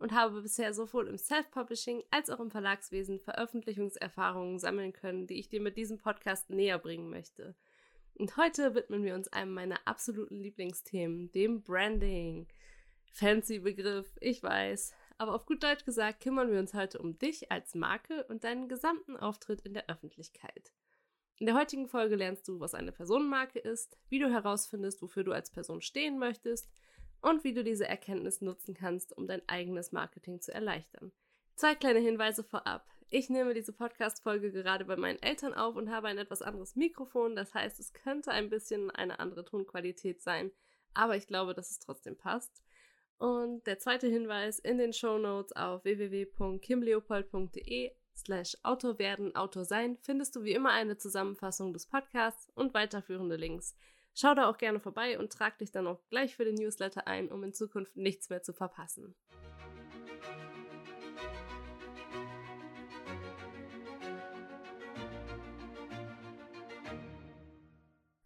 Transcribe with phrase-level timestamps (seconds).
[0.00, 5.48] und habe bisher sowohl im Self-Publishing als auch im Verlagswesen Veröffentlichungserfahrungen sammeln können, die ich
[5.48, 7.54] dir mit diesem Podcast näher bringen möchte.
[8.14, 12.48] Und heute widmen wir uns einem meiner absoluten Lieblingsthemen, dem Branding.
[13.12, 14.94] Fancy Begriff, ich weiß.
[15.18, 18.68] Aber auf gut Deutsch gesagt kümmern wir uns heute um dich als Marke und deinen
[18.68, 20.72] gesamten Auftritt in der Öffentlichkeit.
[21.38, 25.32] In der heutigen Folge lernst du, was eine Personenmarke ist, wie du herausfindest, wofür du
[25.32, 26.70] als Person stehen möchtest
[27.20, 31.12] und wie du diese Erkenntnis nutzen kannst, um dein eigenes Marketing zu erleichtern.
[31.54, 32.86] Zwei kleine Hinweise vorab.
[33.10, 37.34] Ich nehme diese Podcast-Folge gerade bei meinen Eltern auf und habe ein etwas anderes Mikrofon.
[37.34, 40.52] Das heißt, es könnte ein bisschen eine andere Tonqualität sein,
[40.94, 42.62] aber ich glaube, dass es trotzdem passt.
[43.18, 49.98] Und der zweite Hinweis in den Show Notes auf www.kimleopold.de slash Autor werden, Autor sein
[50.00, 53.76] findest du wie immer eine Zusammenfassung des Podcasts und weiterführende Links.
[54.14, 57.30] Schau da auch gerne vorbei und trag dich dann auch gleich für den Newsletter ein,
[57.30, 59.14] um in Zukunft nichts mehr zu verpassen.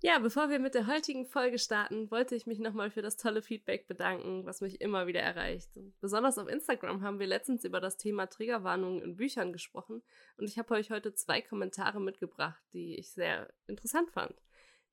[0.07, 3.41] Ja, bevor wir mit der heutigen Folge starten, wollte ich mich nochmal für das tolle
[3.41, 5.71] Feedback bedanken, was mich immer wieder erreicht.
[6.03, 10.03] Besonders auf Instagram haben wir letztens über das Thema Triggerwarnungen in Büchern gesprochen
[10.37, 14.35] und ich habe euch heute zwei Kommentare mitgebracht, die ich sehr interessant fand.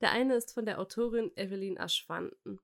[0.02, 2.60] Der eine ist von der Autorin Evelyn Aschwanden.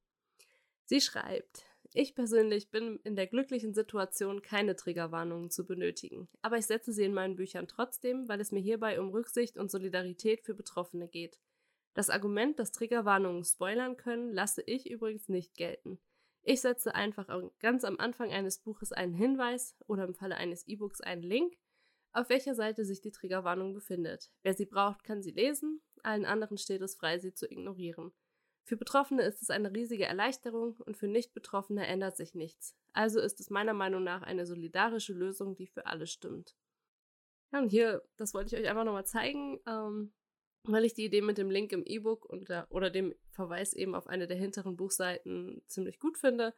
[0.85, 6.65] Sie schreibt, ich persönlich bin in der glücklichen Situation, keine Triggerwarnungen zu benötigen, aber ich
[6.65, 10.53] setze sie in meinen Büchern trotzdem, weil es mir hierbei um Rücksicht und Solidarität für
[10.53, 11.39] Betroffene geht.
[11.93, 15.99] Das Argument, dass Triggerwarnungen spoilern können, lasse ich übrigens nicht gelten.
[16.41, 17.27] Ich setze einfach
[17.59, 21.57] ganz am Anfang eines Buches einen Hinweis oder im Falle eines E-Books einen Link,
[22.13, 24.31] auf welcher Seite sich die Triggerwarnung befindet.
[24.43, 28.11] Wer sie braucht, kann sie lesen, allen anderen steht es frei, sie zu ignorieren.
[28.63, 32.75] Für Betroffene ist es eine riesige Erleichterung und für Nicht-Betroffene ändert sich nichts.
[32.91, 36.55] Also ist es meiner Meinung nach eine solidarische Lösung, die für alle stimmt.
[37.53, 40.11] Ja, und hier, das wollte ich euch einfach nochmal zeigen, ähm,
[40.63, 42.29] weil ich die Idee mit dem Link im E-Book
[42.69, 46.53] oder dem Verweis eben auf eine der hinteren Buchseiten ziemlich gut finde,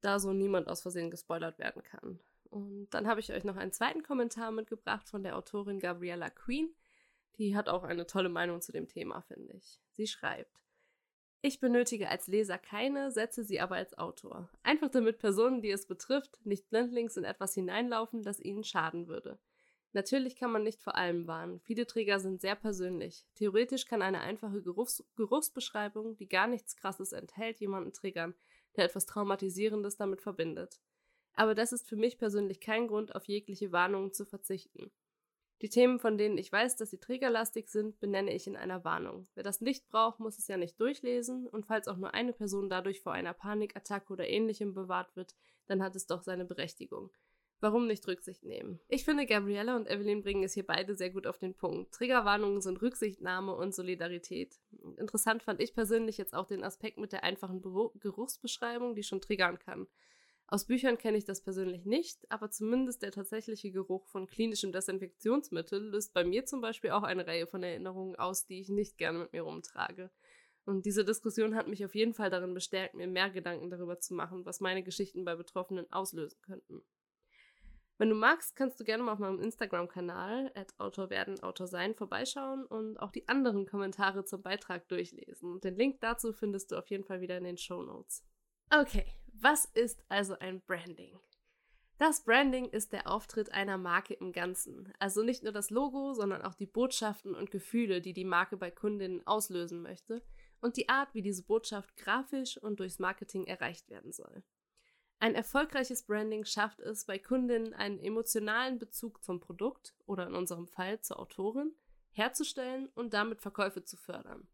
[0.00, 2.18] da so niemand aus Versehen gespoilert werden kann.
[2.44, 6.74] Und dann habe ich euch noch einen zweiten Kommentar mitgebracht von der Autorin Gabriella Queen.
[7.38, 9.80] Die hat auch eine tolle Meinung zu dem Thema, finde ich.
[9.92, 10.62] Sie schreibt,
[11.44, 14.48] ich benötige als Leser keine, setze sie aber als Autor.
[14.62, 19.40] Einfach damit Personen, die es betrifft, nicht blindlings in etwas hineinlaufen, das ihnen schaden würde.
[19.92, 21.60] Natürlich kann man nicht vor allem warnen.
[21.60, 23.26] Viele Träger sind sehr persönlich.
[23.34, 28.34] Theoretisch kann eine einfache Geruchs Geruchsbeschreibung, die gar nichts Krasses enthält, jemanden triggern,
[28.76, 30.80] der etwas Traumatisierendes damit verbindet.
[31.34, 34.92] Aber das ist für mich persönlich kein Grund, auf jegliche Warnungen zu verzichten.
[35.62, 39.28] Die Themen, von denen ich weiß, dass sie trägerlastig sind, benenne ich in einer Warnung.
[39.34, 42.68] Wer das nicht braucht, muss es ja nicht durchlesen und falls auch nur eine Person
[42.68, 45.36] dadurch vor einer Panikattacke oder ähnlichem bewahrt wird,
[45.66, 47.10] dann hat es doch seine Berechtigung.
[47.60, 48.80] Warum nicht Rücksicht nehmen?
[48.88, 51.94] Ich finde, Gabriella und Evelyn bringen es hier beide sehr gut auf den Punkt.
[51.94, 54.58] Triggerwarnungen sind Rücksichtnahme und Solidarität.
[54.96, 59.60] Interessant fand ich persönlich jetzt auch den Aspekt mit der einfachen Geruchsbeschreibung, die schon triggern
[59.60, 59.86] kann.
[60.46, 65.80] Aus Büchern kenne ich das persönlich nicht, aber zumindest der tatsächliche Geruch von klinischem Desinfektionsmittel
[65.90, 69.20] löst bei mir zum Beispiel auch eine Reihe von Erinnerungen aus, die ich nicht gerne
[69.20, 70.10] mit mir rumtrage.
[70.64, 74.14] Und diese Diskussion hat mich auf jeden Fall darin bestärkt, mir mehr Gedanken darüber zu
[74.14, 76.82] machen, was meine Geschichten bei Betroffenen auslösen könnten.
[77.98, 81.94] Wenn du magst, kannst du gerne mal auf meinem Instagram-Kanal at Autor werden, Autor sein
[81.94, 85.60] vorbeischauen und auch die anderen Kommentare zum Beitrag durchlesen.
[85.60, 88.24] Den Link dazu findest du auf jeden Fall wieder in den Show Notes.
[88.70, 89.06] Okay,
[89.42, 91.18] was ist also ein Branding?
[91.98, 94.92] Das Branding ist der Auftritt einer Marke im Ganzen.
[94.98, 98.70] Also nicht nur das Logo, sondern auch die Botschaften und Gefühle, die die Marke bei
[98.70, 100.22] Kundinnen auslösen möchte
[100.60, 104.44] und die Art, wie diese Botschaft grafisch und durchs Marketing erreicht werden soll.
[105.18, 110.66] Ein erfolgreiches Branding schafft es, bei Kundinnen einen emotionalen Bezug zum Produkt oder in unserem
[110.66, 111.74] Fall zur Autorin
[112.12, 114.46] herzustellen und damit Verkäufe zu fördern.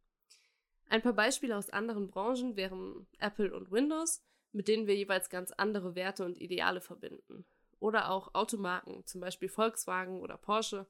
[0.88, 4.22] Ein paar Beispiele aus anderen Branchen wären Apple und Windows,
[4.52, 7.44] mit denen wir jeweils ganz andere Werte und Ideale verbinden.
[7.80, 10.86] Oder auch Automarken, zum Beispiel Volkswagen oder Porsche.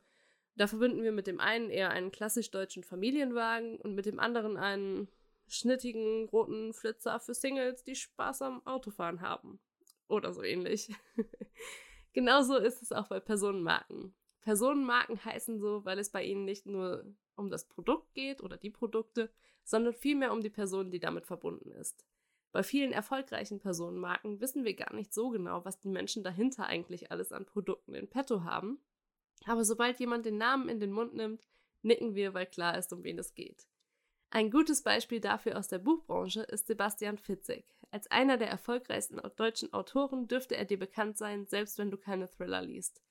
[0.57, 4.57] Da verbinden wir mit dem einen eher einen klassisch deutschen Familienwagen und mit dem anderen
[4.57, 5.09] einen
[5.47, 9.61] schnittigen roten Flitzer für Singles, die Spaß am Autofahren haben.
[10.09, 10.91] Oder so ähnlich.
[12.13, 14.15] Genauso ist es auch bei Personenmarken.
[14.41, 17.05] Personenmarken heißen so, weil es bei ihnen nicht nur
[17.37, 19.31] um das Produkt geht oder die Produkte,
[19.63, 22.07] sondern vielmehr um die Person, die damit verbunden ist.
[22.53, 27.13] Bei vielen erfolgreichen Personenmarken wissen wir gar nicht so genau, was die Menschen dahinter eigentlich
[27.13, 28.81] alles an Produkten in petto haben.
[29.45, 31.47] Aber sobald jemand den Namen in den Mund nimmt,
[31.83, 33.67] nicken wir, weil klar ist, um wen es geht.
[34.31, 37.65] Ein gutes Beispiel dafür aus der Buchbranche ist Sebastian Fitzek.
[37.91, 42.29] Als einer der erfolgreichsten deutschen Autoren dürfte er dir bekannt sein, selbst wenn du keine
[42.29, 43.03] Thriller liest.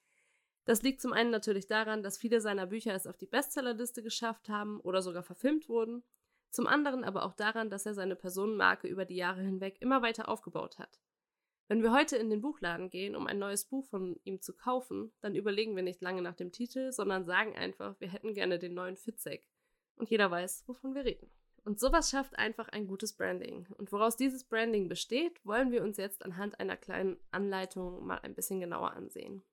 [0.66, 4.50] Das liegt zum einen natürlich daran, dass viele seiner Bücher es auf die Bestsellerliste geschafft
[4.50, 6.04] haben oder sogar verfilmt wurden,
[6.50, 10.30] zum anderen aber auch daran, dass er seine Personenmarke über die Jahre hinweg immer weiter
[10.30, 11.00] aufgebaut hat.
[11.68, 15.12] Wenn wir heute in den Buchladen gehen, um ein neues Buch von ihm zu kaufen,
[15.20, 18.74] dann überlegen wir nicht lange nach dem Titel, sondern sagen einfach, wir hätten gerne den
[18.74, 19.50] neuen Fitzek
[19.96, 21.30] und jeder weiß, wovon wir reden.
[21.66, 23.68] Und sowas schafft einfach ein gutes Branding.
[23.78, 28.36] Und woraus dieses Branding besteht, wollen wir uns jetzt anhand einer kleinen Anleitung mal ein
[28.36, 29.44] bisschen genauer ansehen.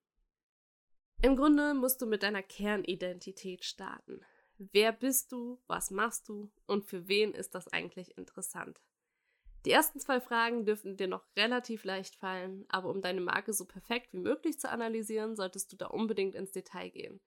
[1.21, 4.21] Im Grunde musst du mit deiner Kernidentität starten.
[4.57, 8.81] Wer bist du, was machst du und für wen ist das eigentlich interessant?
[9.65, 13.65] Die ersten zwei Fragen dürften dir noch relativ leicht fallen, aber um deine Marke so
[13.65, 17.19] perfekt wie möglich zu analysieren, solltest du da unbedingt ins Detail gehen.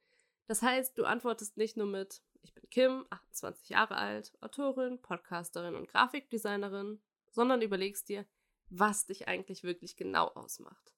[0.46, 5.74] Das heißt, du antwortest nicht nur mit ich bin Kim, 28 Jahre alt, Autorin, Podcasterin
[5.74, 7.00] und Grafikdesignerin,
[7.30, 8.26] sondern überlegst dir,
[8.70, 10.94] was dich eigentlich wirklich genau ausmacht.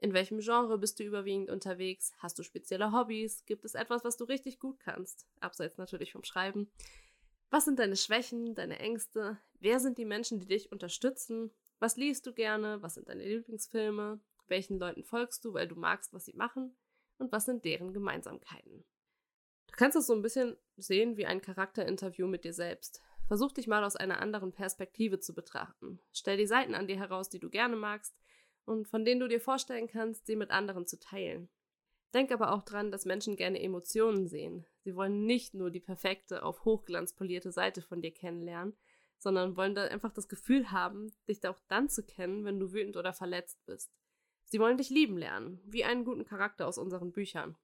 [0.00, 2.14] In welchem Genre bist du überwiegend unterwegs?
[2.18, 3.44] Hast du spezielle Hobbys?
[3.44, 5.26] Gibt es etwas, was du richtig gut kannst?
[5.40, 6.70] Abseits natürlich vom Schreiben.
[7.50, 9.38] Was sind deine Schwächen, deine Ängste?
[9.58, 11.50] Wer sind die Menschen, die dich unterstützen?
[11.80, 12.80] Was liest du gerne?
[12.80, 14.20] Was sind deine Lieblingsfilme?
[14.48, 16.74] Welchen Leuten folgst du, weil du magst, was sie machen?
[17.18, 18.84] Und was sind deren Gemeinsamkeiten?
[19.66, 23.02] Du kannst es so ein bisschen sehen wie ein Charakterinterview mit dir selbst.
[23.28, 26.00] Versuch dich mal aus einer anderen Perspektive zu betrachten.
[26.12, 28.16] Stell die Seiten an dir heraus, die du gerne magst
[28.64, 31.48] und von denen du dir vorstellen kannst, sie mit anderen zu teilen.
[32.14, 34.66] Denk aber auch dran, dass Menschen gerne Emotionen sehen.
[34.80, 38.76] Sie wollen nicht nur die perfekte, auf Hochglanz polierte Seite von dir kennenlernen,
[39.18, 42.72] sondern wollen da einfach das Gefühl haben, dich da auch dann zu kennen, wenn du
[42.72, 43.92] wütend oder verletzt bist.
[44.44, 47.56] Sie wollen dich lieben lernen, wie einen guten Charakter aus unseren Büchern.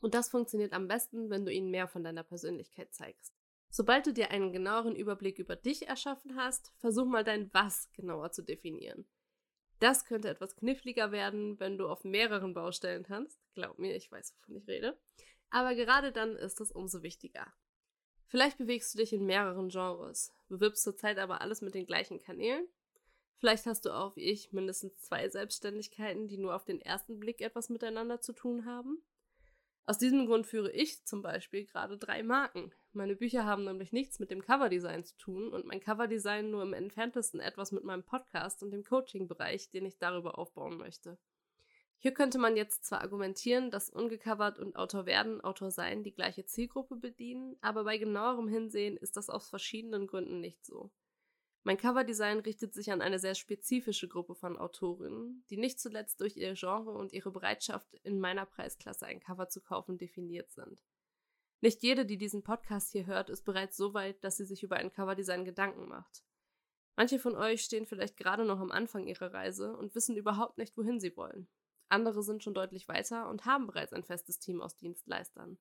[0.00, 3.34] Und das funktioniert am besten, wenn du ihnen mehr von deiner Persönlichkeit zeigst.
[3.70, 8.30] Sobald du dir einen genaueren Überblick über dich erschaffen hast, versuch mal dein Was genauer
[8.30, 9.04] zu definieren.
[9.80, 13.38] Das könnte etwas kniffliger werden, wenn du auf mehreren Baustellen tanzt.
[13.54, 14.98] Glaub mir, ich weiß, wovon ich rede.
[15.50, 17.52] Aber gerade dann ist es umso wichtiger.
[18.26, 22.66] Vielleicht bewegst du dich in mehreren Genres, bewirbst zurzeit aber alles mit den gleichen Kanälen.
[23.36, 27.40] Vielleicht hast du auch, wie ich, mindestens zwei Selbstständigkeiten, die nur auf den ersten Blick
[27.40, 29.02] etwas miteinander zu tun haben.
[29.86, 32.72] Aus diesem Grund führe ich zum Beispiel gerade drei Marken.
[32.92, 36.72] Meine Bücher haben nämlich nichts mit dem Coverdesign zu tun und mein Coverdesign nur im
[36.72, 41.18] entferntesten etwas mit meinem Podcast und dem Coaching-Bereich, den ich darüber aufbauen möchte.
[41.98, 46.46] Hier könnte man jetzt zwar argumentieren, dass ungecovert und Autor werden, Autor sein die gleiche
[46.46, 50.90] Zielgruppe bedienen, aber bei genauerem Hinsehen ist das aus verschiedenen Gründen nicht so.
[51.66, 56.36] Mein Coverdesign richtet sich an eine sehr spezifische Gruppe von Autorinnen, die nicht zuletzt durch
[56.36, 60.84] ihr Genre und ihre Bereitschaft, in meiner Preisklasse ein Cover zu kaufen, definiert sind.
[61.62, 64.76] Nicht jede, die diesen Podcast hier hört, ist bereits so weit, dass sie sich über
[64.76, 66.22] ein Coverdesign Gedanken macht.
[66.96, 70.76] Manche von euch stehen vielleicht gerade noch am Anfang ihrer Reise und wissen überhaupt nicht,
[70.76, 71.48] wohin sie wollen.
[71.88, 75.56] Andere sind schon deutlich weiter und haben bereits ein festes Team aus Dienstleistern.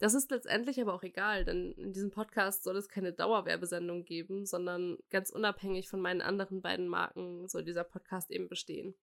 [0.00, 4.46] Das ist letztendlich aber auch egal, denn in diesem Podcast soll es keine Dauerwerbesendung geben,
[4.46, 8.94] sondern ganz unabhängig von meinen anderen beiden Marken soll dieser Podcast eben bestehen.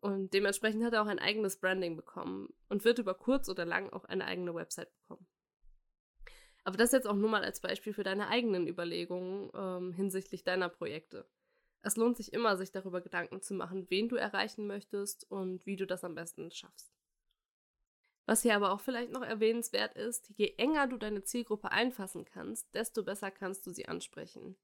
[0.00, 3.90] Und dementsprechend hat er auch ein eigenes Branding bekommen und wird über kurz oder lang
[3.90, 5.24] auch eine eigene Website bekommen.
[6.64, 10.68] Aber das jetzt auch nur mal als Beispiel für deine eigenen Überlegungen ähm, hinsichtlich deiner
[10.68, 11.28] Projekte.
[11.82, 15.76] Es lohnt sich immer, sich darüber Gedanken zu machen, wen du erreichen möchtest und wie
[15.76, 16.92] du das am besten schaffst.
[18.26, 22.74] Was hier aber auch vielleicht noch erwähnenswert ist, je enger du deine Zielgruppe einfassen kannst,
[22.74, 24.56] desto besser kannst du sie ansprechen.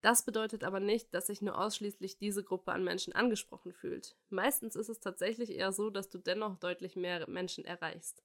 [0.00, 4.16] Das bedeutet aber nicht, dass sich nur ausschließlich diese Gruppe an Menschen angesprochen fühlt.
[4.28, 8.22] Meistens ist es tatsächlich eher so, dass du dennoch deutlich mehr Menschen erreichst.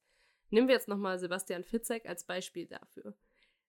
[0.49, 3.15] Nehmen wir jetzt nochmal Sebastian Fitzek als Beispiel dafür.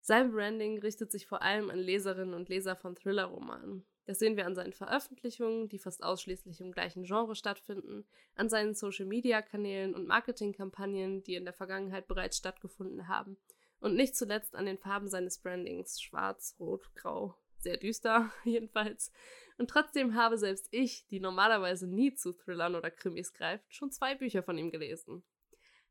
[0.02, 3.86] Sein Branding richtet sich vor allem an Leserinnen und Leser von Thriller-Romanen.
[4.06, 8.74] Das sehen wir an seinen Veröffentlichungen, die fast ausschließlich im gleichen Genre stattfinden, an seinen
[8.74, 13.38] Social-Media-Kanälen und Marketingkampagnen, die in der Vergangenheit bereits stattgefunden haben
[13.80, 19.10] und nicht zuletzt an den Farben seines Brandings, schwarz, rot, grau, sehr düster jedenfalls.
[19.56, 24.14] Und trotzdem habe selbst ich, die normalerweise nie zu Thrillern oder Krimis greift, schon zwei
[24.14, 25.22] Bücher von ihm gelesen.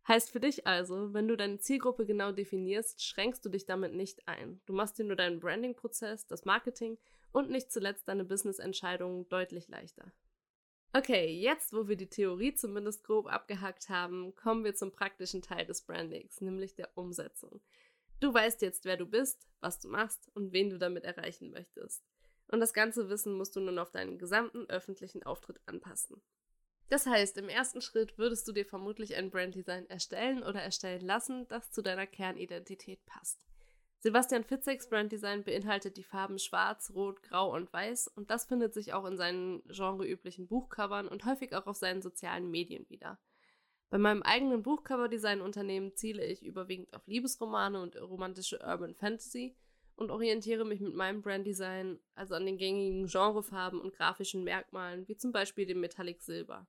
[0.08, 4.27] Heißt für dich also, wenn du deine Zielgruppe genau definierst, schränkst du dich damit nicht
[4.27, 4.60] ein.
[4.65, 6.98] Du machst dir nur deinen Branding-Prozess, das Marketing
[7.34, 10.13] und nicht zuletzt deine Business-Entscheidungen deutlich leichter.
[10.94, 15.66] Okay, jetzt wo wir die Theorie zumindest grob abgehakt haben, kommen wir zum praktischen Teil
[15.66, 17.62] des Brandings, nämlich der Umsetzung.
[18.20, 22.06] Du weißt jetzt, wer du bist, was du machst und wen du damit erreichen möchtest.
[22.48, 26.22] Und das ganze Wissen musst du nun auf deinen gesamten öffentlichen Auftritt anpassen.
[26.90, 31.48] Das heißt, im ersten Schritt würdest du dir vermutlich ein Branddesign erstellen oder erstellen lassen,
[31.48, 33.44] das zu deiner Kernidentität passt.
[34.04, 38.92] Sebastian Fitzeks Branddesign beinhaltet die Farben Schwarz, Rot, Grau und Weiß und das findet sich
[38.92, 43.18] auch in seinen genreüblichen Buchcovern und häufig auch auf seinen sozialen Medien wieder.
[43.90, 49.56] Bei meinem eigenen Buchcover-Design-Unternehmen ziele ich überwiegend auf Liebesromane und romantische Urban Fantasy
[49.96, 55.16] und orientiere mich mit meinem Branddesign also an den gängigen Genrefarben und grafischen Merkmalen, wie
[55.16, 56.68] zum Beispiel dem Metallic Silber.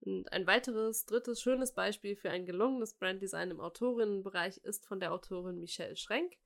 [0.00, 5.12] Und ein weiteres, drittes, schönes Beispiel für ein gelungenes Branddesign im Autorinnenbereich ist von der
[5.12, 6.36] Autorin Michelle Schrenk,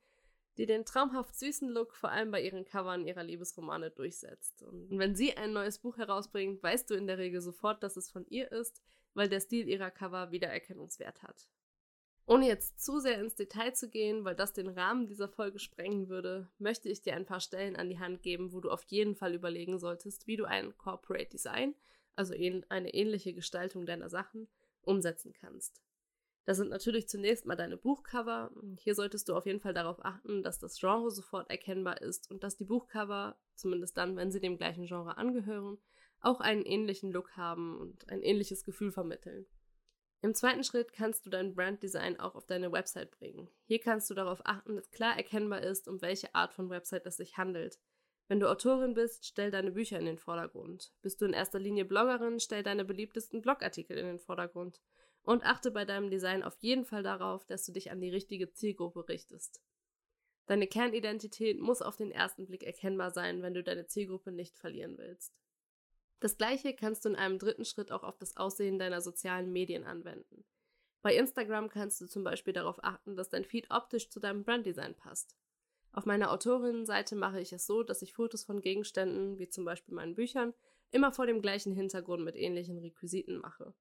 [0.58, 4.62] die den traumhaft süßen Look vor allem bei ihren Covern ihrer Liebesromane durchsetzt.
[4.62, 8.10] Und wenn sie ein neues Buch herausbringt, weißt du in der Regel sofort, dass es
[8.10, 8.82] von ihr ist,
[9.14, 11.48] weil der Stil ihrer Cover Wiedererkennungswert hat.
[12.24, 16.08] Ohne jetzt zu sehr ins Detail zu gehen, weil das den Rahmen dieser Folge sprengen
[16.08, 19.16] würde, möchte ich dir ein paar Stellen an die Hand geben, wo du auf jeden
[19.16, 21.74] Fall überlegen solltest, wie du ein Corporate Design,
[22.14, 24.48] also eine ähnliche Gestaltung deiner Sachen,
[24.82, 25.82] umsetzen kannst.
[26.44, 28.50] Das sind natürlich zunächst mal deine Buchcover.
[28.80, 32.42] Hier solltest du auf jeden Fall darauf achten, dass das Genre sofort erkennbar ist und
[32.42, 35.78] dass die Buchcover, zumindest dann, wenn sie dem gleichen Genre angehören,
[36.20, 39.46] auch einen ähnlichen Look haben und ein ähnliches Gefühl vermitteln.
[40.20, 43.48] Im zweiten Schritt kannst du dein Branddesign auch auf deine Website bringen.
[43.64, 47.16] Hier kannst du darauf achten, dass klar erkennbar ist, um welche Art von Website es
[47.16, 47.80] sich handelt.
[48.28, 50.92] Wenn du Autorin bist, stell deine Bücher in den Vordergrund.
[51.02, 54.80] Bist du in erster Linie Bloggerin, stell deine beliebtesten Blogartikel in den Vordergrund.
[55.22, 58.52] Und achte bei deinem Design auf jeden Fall darauf, dass du dich an die richtige
[58.52, 59.62] Zielgruppe richtest.
[60.46, 64.98] Deine Kernidentität muss auf den ersten Blick erkennbar sein, wenn du deine Zielgruppe nicht verlieren
[64.98, 65.32] willst.
[66.18, 69.84] Das gleiche kannst du in einem dritten Schritt auch auf das Aussehen deiner sozialen Medien
[69.84, 70.44] anwenden.
[71.02, 74.94] Bei Instagram kannst du zum Beispiel darauf achten, dass dein Feed optisch zu deinem Branddesign
[74.94, 75.36] passt.
[75.92, 79.94] Auf meiner Autorinnenseite mache ich es so, dass ich Fotos von Gegenständen, wie zum Beispiel
[79.94, 80.54] meinen Büchern,
[80.90, 83.74] immer vor dem gleichen Hintergrund mit ähnlichen Requisiten mache.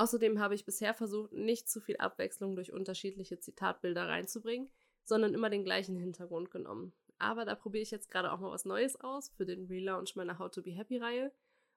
[0.00, 4.70] Außerdem habe ich bisher versucht, nicht zu viel Abwechslung durch unterschiedliche Zitatbilder reinzubringen,
[5.04, 6.94] sondern immer den gleichen Hintergrund genommen.
[7.18, 10.38] Aber da probiere ich jetzt gerade auch mal was Neues aus für den Relaunch meiner
[10.38, 11.30] How to Be Happy Reihe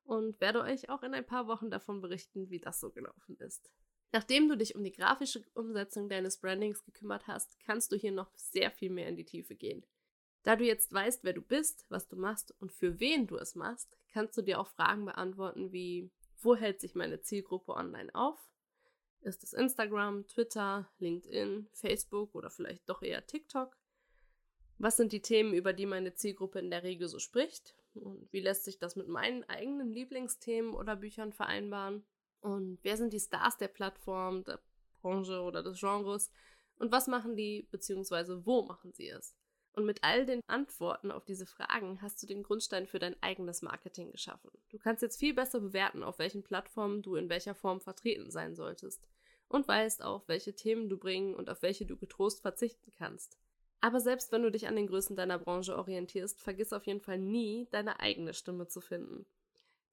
[0.05, 3.69] und werde euch auch in ein paar Wochen davon berichten, wie das so gelaufen ist.
[4.13, 8.31] Nachdem du dich um die grafische Umsetzung deines Brandings gekümmert hast, kannst du hier noch
[8.37, 9.85] sehr viel mehr in die Tiefe gehen.
[10.43, 13.53] Da du jetzt weißt, wer du bist, was du machst und für wen du es
[13.53, 16.09] machst, kannst du dir auch Fragen beantworten wie,
[16.43, 18.39] wo hält sich meine Zielgruppe online auf?
[19.21, 23.77] Ist es Instagram, Twitter, LinkedIn, Facebook oder vielleicht doch eher TikTok?
[24.79, 27.75] Was sind die Themen, über die meine Zielgruppe in der Regel so spricht?
[27.93, 32.03] Und wie lässt sich das mit meinen eigenen Lieblingsthemen oder Büchern vereinbaren?
[32.41, 34.59] Und wer sind die Stars der Plattform, der
[35.01, 36.31] Branche oder des Genres?
[36.75, 39.35] Und was machen die, beziehungsweise wo machen sie es?
[39.73, 43.63] Und mit all den Antworten auf diese Fragen hast du den Grundstein für dein eigenes
[43.63, 44.51] Marketing geschaffen.
[44.69, 48.55] Du kannst jetzt viel besser bewerten, auf welchen Plattformen du in welcher Form vertreten sein
[48.55, 49.07] solltest.
[49.47, 53.37] Und weißt auch, welche Themen du bringen und auf welche du getrost verzichten kannst.
[53.81, 57.17] Aber selbst wenn du dich an den Größen deiner Branche orientierst, vergiss auf jeden Fall
[57.17, 59.25] nie, deine eigene Stimme zu finden.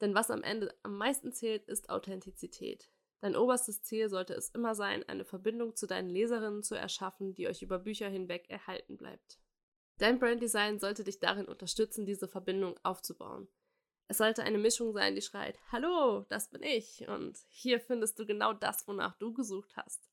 [0.00, 2.90] Denn was am Ende am meisten zählt, ist Authentizität.
[3.20, 7.48] Dein oberstes Ziel sollte es immer sein, eine Verbindung zu deinen Leserinnen zu erschaffen, die
[7.48, 9.38] euch über Bücher hinweg erhalten bleibt.
[10.00, 13.48] Dein Branddesign sollte dich darin unterstützen, diese Verbindung aufzubauen.
[14.08, 18.24] Es sollte eine Mischung sein, die schreit, Hallo, das bin ich und hier findest du
[18.24, 20.08] genau das, wonach du gesucht hast.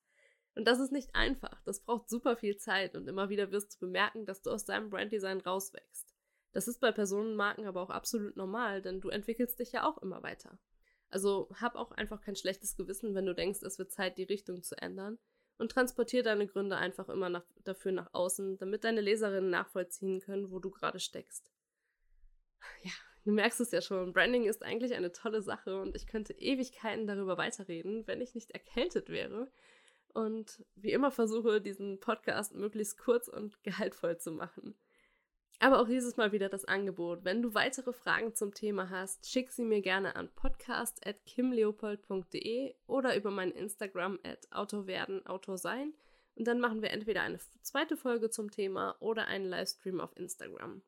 [0.56, 1.62] Und das ist nicht einfach.
[1.64, 4.90] Das braucht super viel Zeit und immer wieder wirst du bemerken, dass du aus deinem
[4.90, 6.14] Branddesign rauswächst.
[6.52, 10.22] Das ist bei Personenmarken aber auch absolut normal, denn du entwickelst dich ja auch immer
[10.22, 10.60] weiter.
[11.10, 14.64] Also hab auch einfach kein schlechtes Gewissen, wenn du denkst, es wird Zeit, die Richtung
[14.64, 15.18] zu ändern.
[15.58, 20.52] Und transportier deine Gründe einfach immer nach, dafür nach außen, damit deine Leserinnen nachvollziehen können,
[20.52, 21.52] wo du gerade steckst.
[22.84, 22.92] Ja,
[23.26, 27.08] du merkst es ja schon, Branding ist eigentlich eine tolle Sache und ich könnte Ewigkeiten
[27.08, 29.52] darüber weiterreden, wenn ich nicht erkältet wäre
[30.14, 34.76] und wie immer versuche, diesen Podcast möglichst kurz und gehaltvoll zu machen.
[35.60, 37.24] Aber auch dieses Mal wieder das Angebot.
[37.24, 43.32] Wenn du weitere Fragen zum Thema hast, schick sie mir gerne an podcast.kimleopold.de oder über
[43.32, 45.96] mein Instagram at Autowerden, Autor sein.
[46.36, 50.84] Und dann machen wir entweder eine zweite Folge zum Thema oder einen Livestream auf Instagram.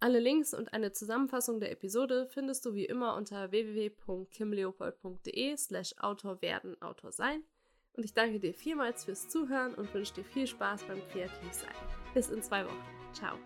[0.00, 6.42] Alle Links und eine Zusammenfassung der Episode findest du wie immer unter www.kimleopold.de slash Autor
[6.42, 6.76] werden.
[7.92, 11.74] Und ich danke dir vielmals fürs Zuhören und wünsche dir viel Spaß beim Kreativsein.
[12.14, 12.99] Bis in zwei Wochen.
[13.12, 13.36] Chao.